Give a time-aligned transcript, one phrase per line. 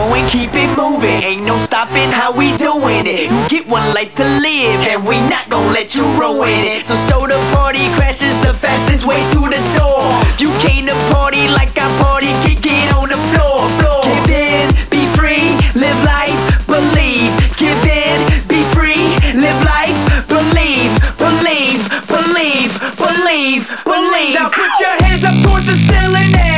[0.00, 1.20] going, keep it moving.
[1.22, 3.28] Ain't no stopping how we doing it.
[3.28, 6.86] You get one life to live, and we not gonna let you ruin it.
[6.86, 10.04] So show the party crashes the fastest way to the door.
[10.40, 14.02] You came to party like I party, kick it on the floor, floor.
[14.24, 17.32] Give in, be free, live life, believe.
[17.60, 19.04] Give in, be free,
[19.36, 19.98] live life,
[20.32, 24.34] believe, believe, believe, believe, believe.
[24.38, 26.49] Now put your hands up towards the ceiling.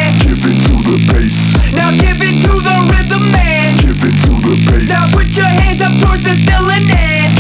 [5.33, 6.85] Put your hands up towards the ceiling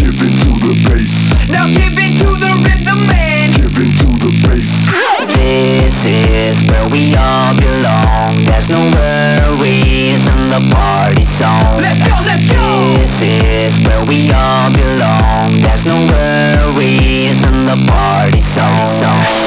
[0.00, 1.28] Give to the bass.
[1.50, 3.04] Now give to the rhythm
[3.52, 4.88] Give to the bass.
[5.36, 8.46] This is where we all belong.
[8.46, 11.83] There's no worries in the party song.
[11.84, 12.94] Let's go, let's go.
[12.96, 15.61] This is where we all belong.
[15.61, 19.42] There's no worries in the party song, song.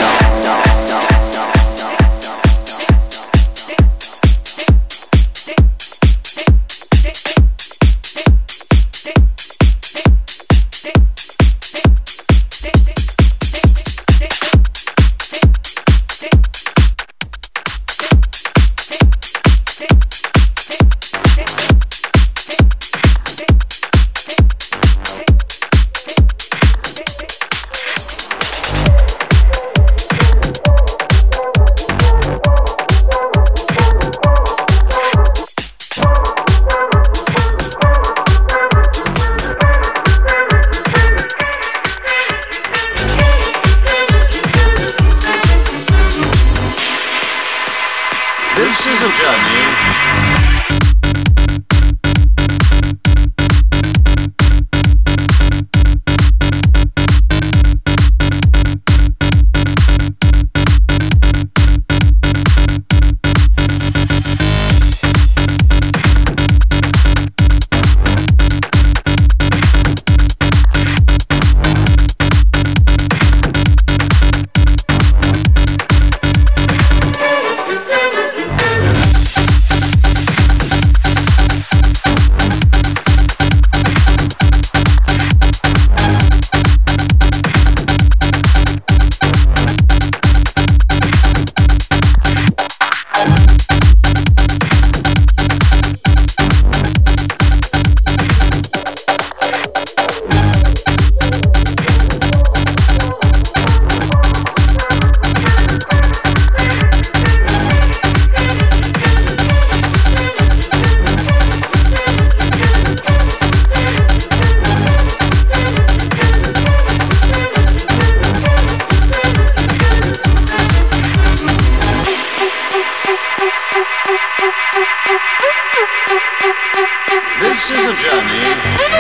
[127.40, 128.95] This is a journey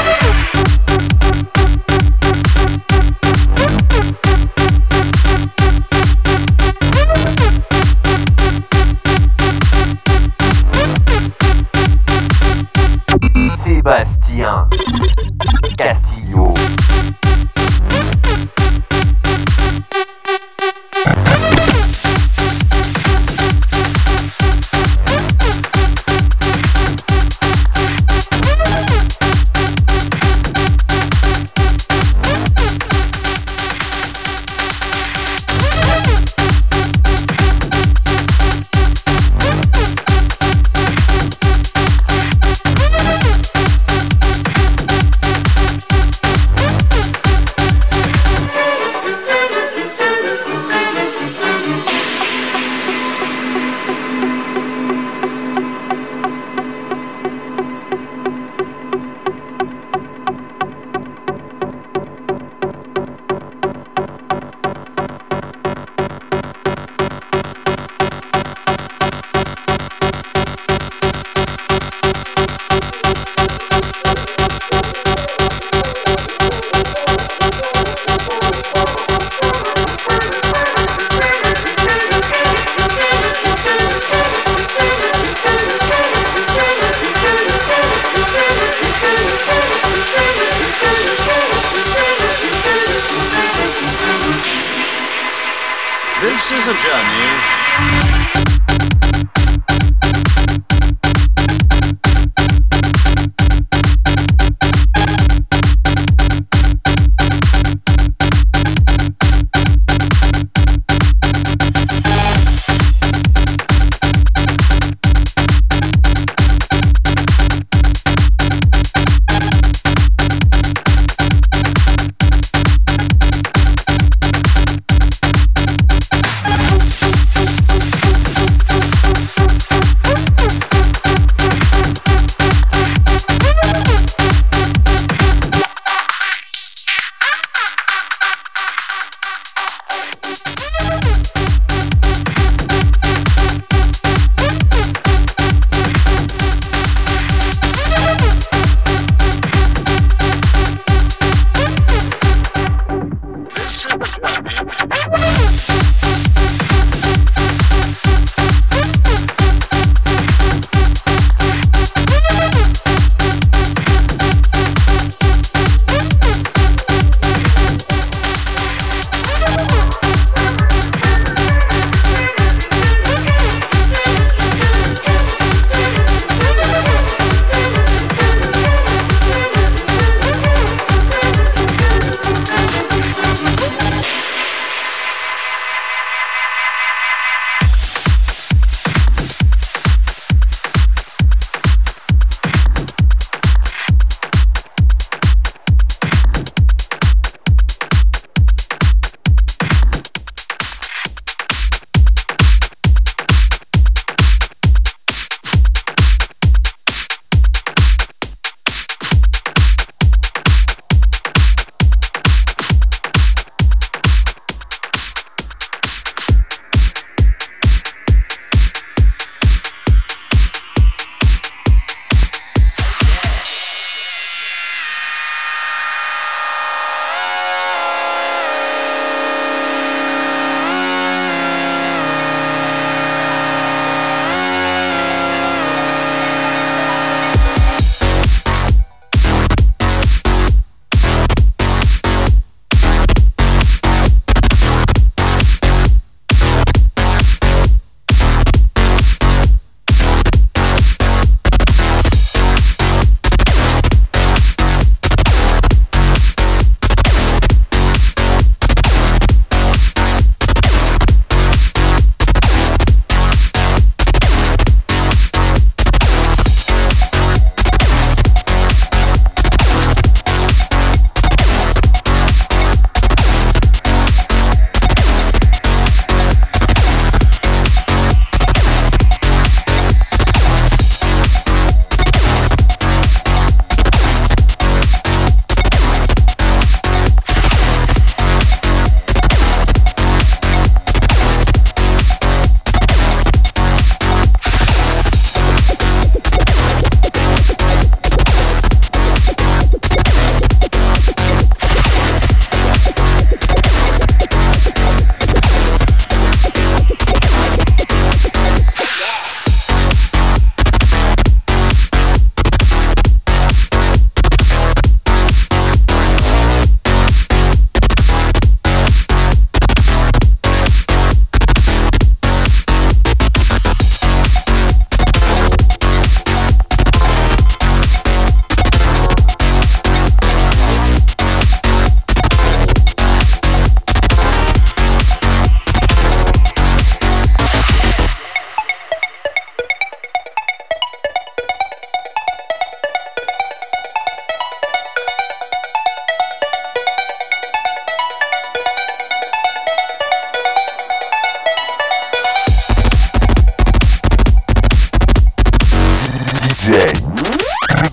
[96.66, 97.35] 正是俺明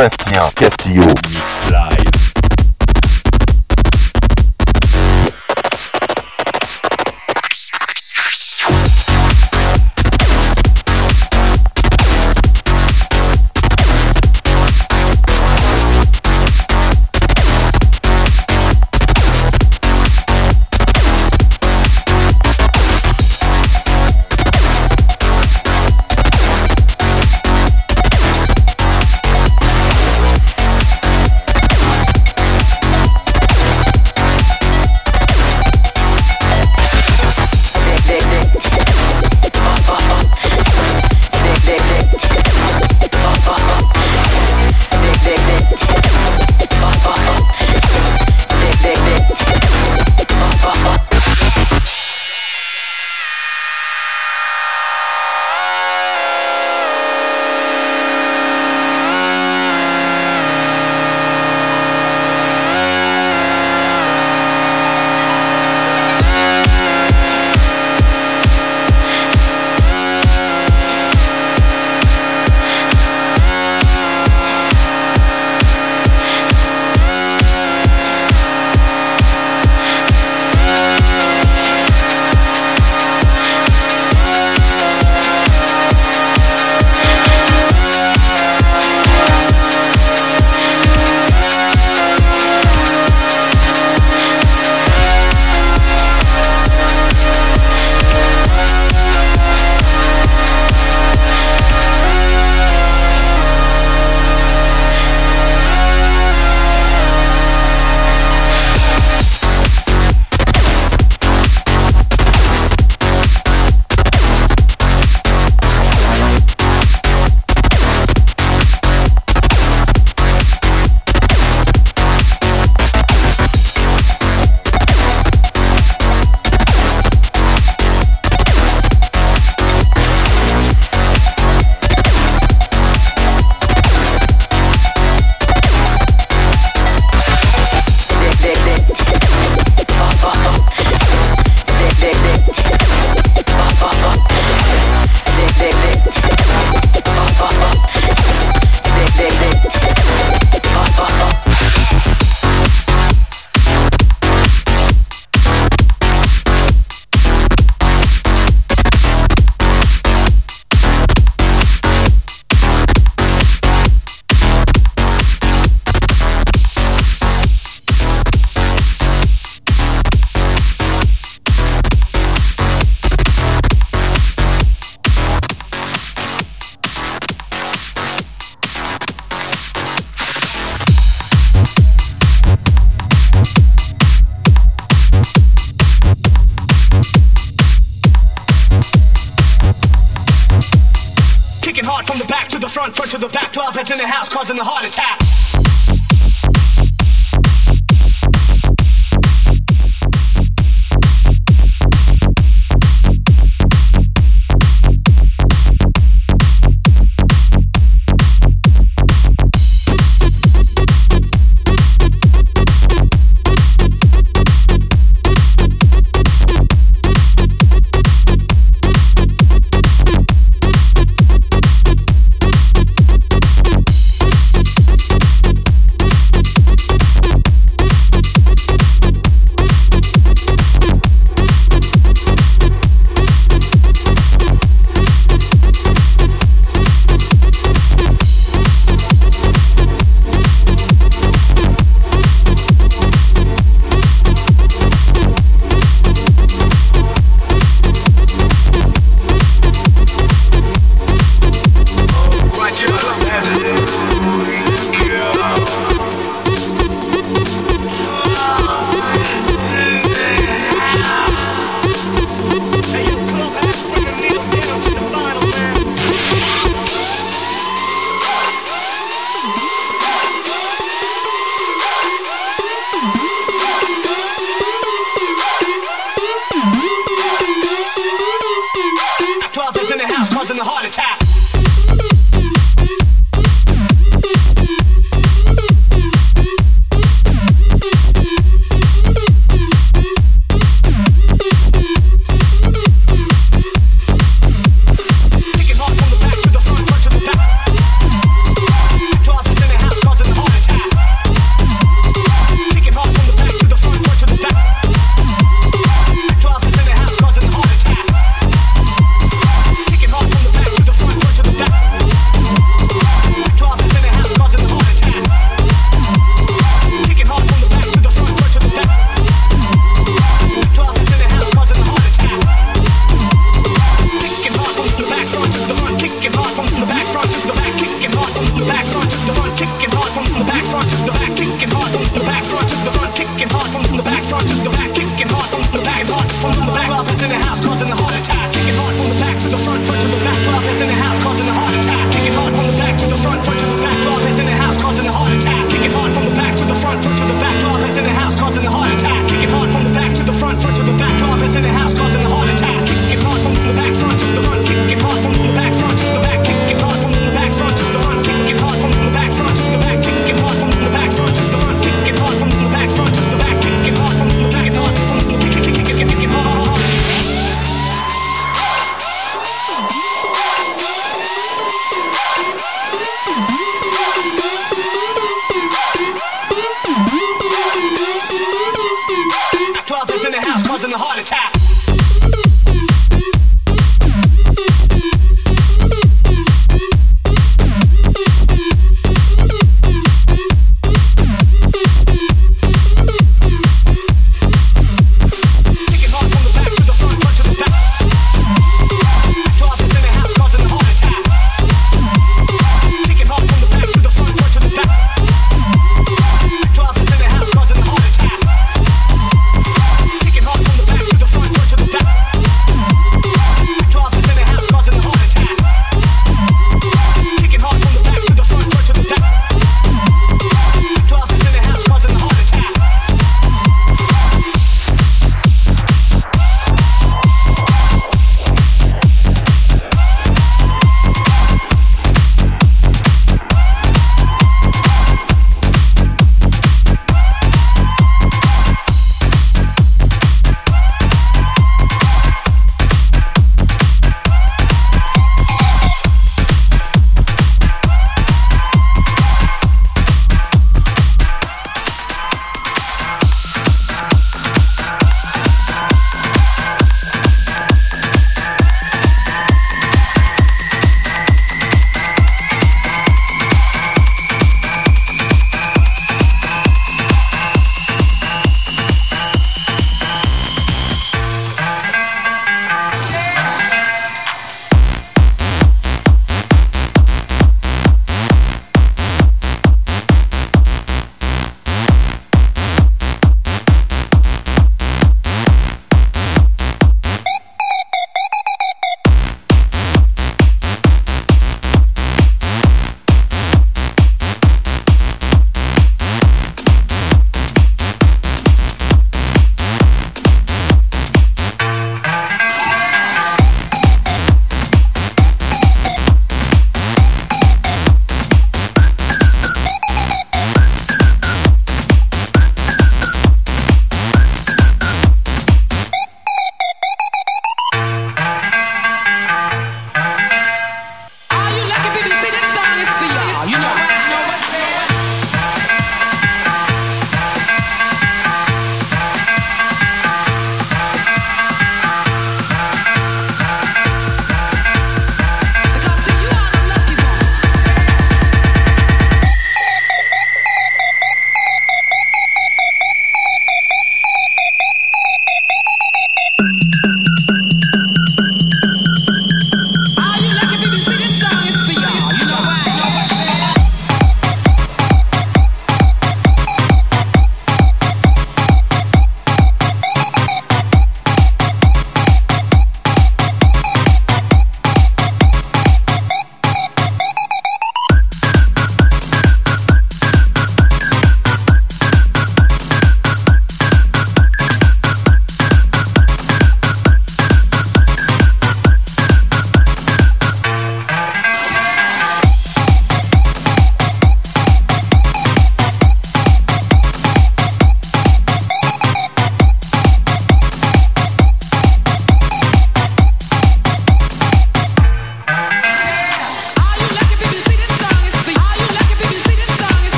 [0.00, 1.02] Sébastien Castillo.
[1.28, 1.89] Mix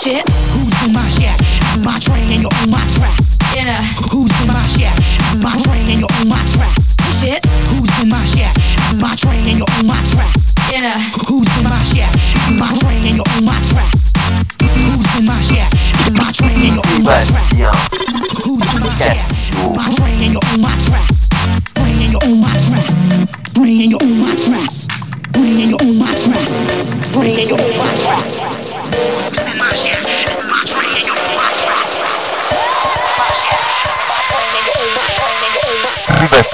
[0.00, 0.24] shit?
[0.56, 1.36] Who's in my shit?
[1.36, 3.36] This is my train and you're on my tracks.
[3.52, 3.76] In a
[4.08, 4.88] Who's in my shit?
[4.96, 6.96] This is my train and you're on my tracks.
[7.20, 7.44] Shit.
[7.68, 8.48] Who's in my shit?
[8.56, 10.56] This is my train and you're on my tracks.
[10.72, 10.96] In a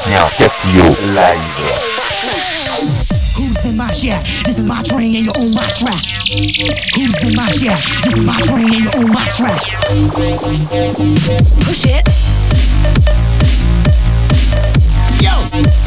[0.07, 1.59] Sébastien Castillo live.
[3.37, 4.19] Who's in my chair?
[4.45, 6.01] This is my train and you're on my track.
[6.95, 7.77] Who's in my chair?
[8.05, 9.61] This is my train and you're on my track.
[9.90, 10.09] Oh,
[11.64, 12.07] Push it.
[15.21, 15.86] Yo!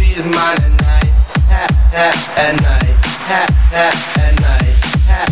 [0.00, 1.10] Victory is mine at night.
[1.48, 2.96] Ha, ha, at night.
[3.28, 3.86] Ha, ha,
[4.18, 4.76] at night.
[5.08, 5.28] Ha,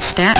[0.00, 0.39] stat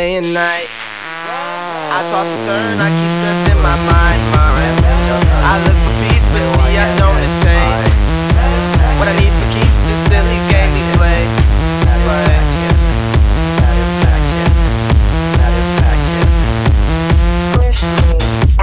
[0.00, 0.64] day and night.
[1.92, 4.22] I toss and turn, I keep stressing my mind.
[4.32, 7.84] I look for peace, but see, I don't attain.
[8.96, 11.20] What I need for keeps this silly game we play.
[11.84, 12.74] Satisfaction.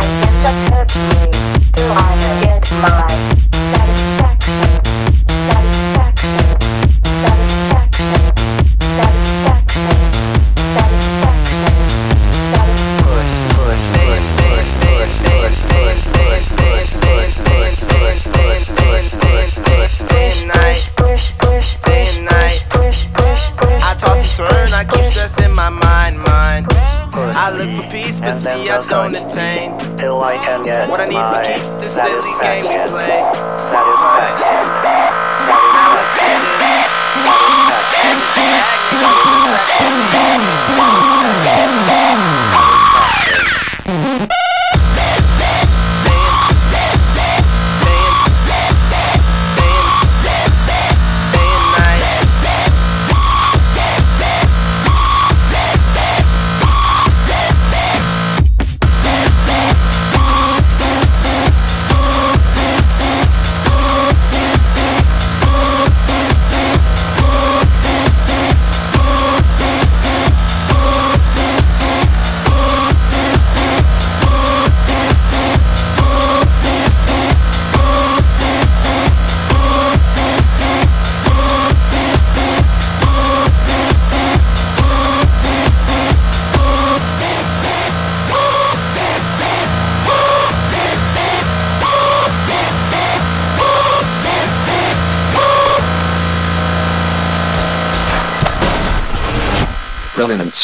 [0.01, 1.21] and then Just hurt me.
[1.77, 2.09] Do I
[2.41, 3.36] get mine?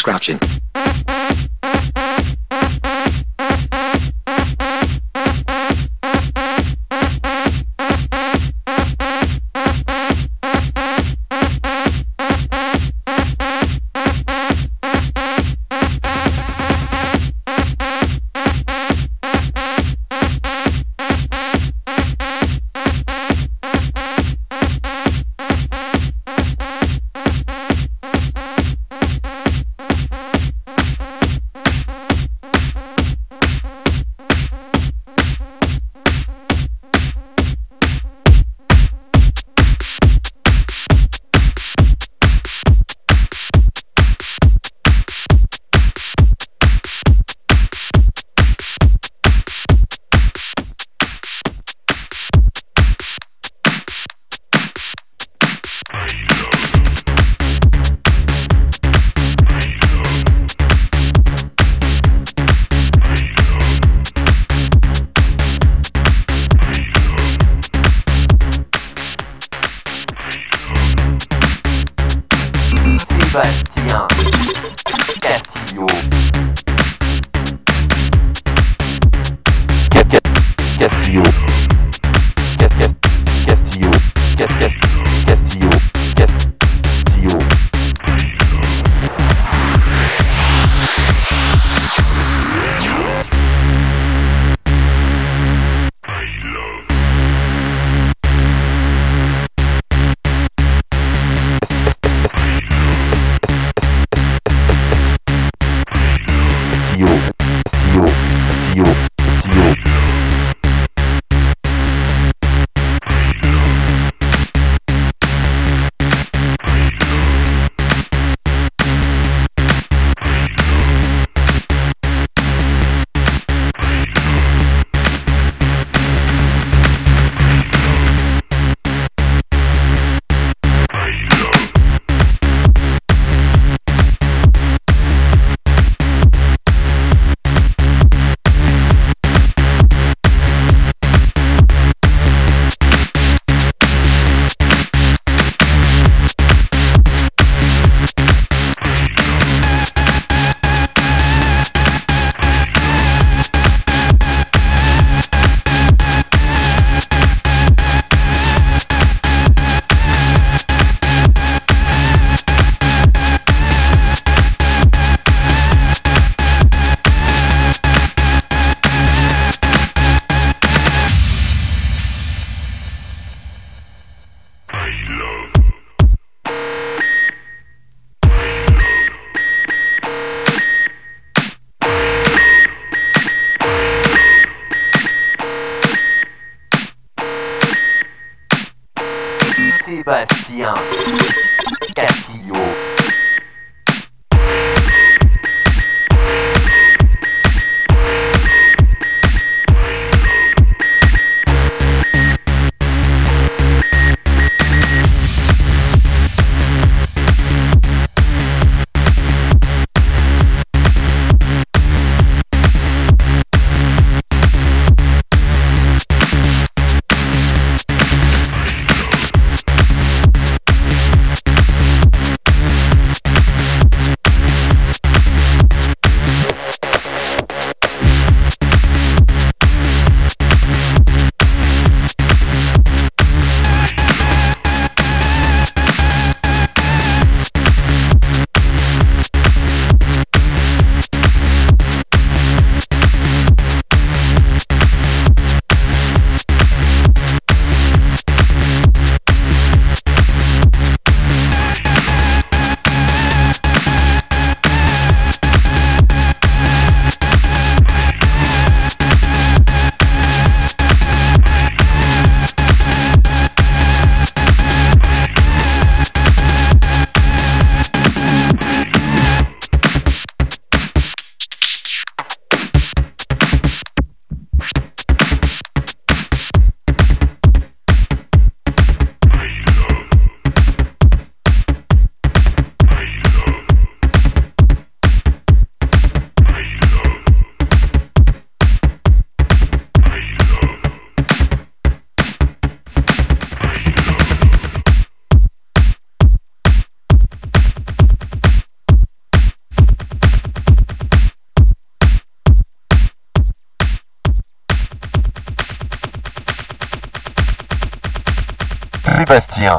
[0.03, 0.52] scratching.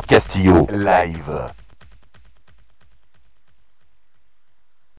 [0.06, 1.63] Castillo live.